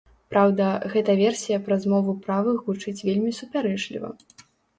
Праўда, 0.33 0.69
гэта 0.93 1.15
версія 1.19 1.57
пра 1.67 1.77
змову 1.83 2.15
правых 2.25 2.57
гучыць 2.71 2.95
вельмі 3.11 3.37
супярэчліва. 3.43 4.13